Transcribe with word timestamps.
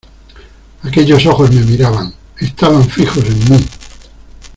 ¡aquellos 0.81 1.27
ojos 1.27 1.51
me 1.53 1.61
miraban, 1.61 2.11
estaban 2.39 2.89
fijos 2.89 3.23
en 3.23 3.37
mí!... 3.51 3.65